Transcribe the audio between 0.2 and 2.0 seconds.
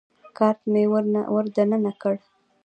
کارت مې ور دننه